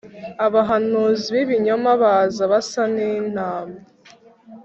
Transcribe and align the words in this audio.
Abahanuzi 0.45 1.25
b'ibinyoma 1.35 1.91
baza 2.01 2.43
basa 2.51 2.81
n'intama. 2.93 3.77